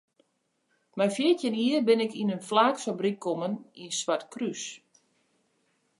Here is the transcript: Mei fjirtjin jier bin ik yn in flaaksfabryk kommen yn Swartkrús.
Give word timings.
Mei 1.01 1.09
fjirtjin 1.17 1.57
jier 1.61 1.83
bin 1.89 2.03
ik 2.05 2.13
yn 2.21 2.33
in 2.35 2.45
flaaksfabryk 2.49 3.19
kommen 3.25 3.53
yn 3.83 3.93
Swartkrús. 3.99 4.63